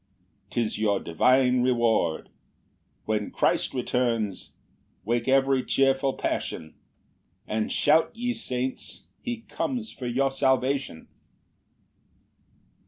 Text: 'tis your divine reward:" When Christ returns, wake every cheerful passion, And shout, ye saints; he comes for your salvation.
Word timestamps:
'tis 0.49 0.79
your 0.79 0.99
divine 0.99 1.61
reward:" 1.61 2.29
When 3.05 3.29
Christ 3.29 3.75
returns, 3.75 4.49
wake 5.05 5.27
every 5.27 5.63
cheerful 5.63 6.13
passion, 6.13 6.73
And 7.45 7.71
shout, 7.71 8.09
ye 8.15 8.33
saints; 8.33 9.05
he 9.21 9.41
comes 9.41 9.91
for 9.91 10.07
your 10.07 10.31
salvation. 10.31 11.07